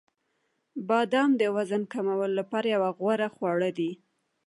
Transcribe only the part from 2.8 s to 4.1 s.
غوره خواړه دي.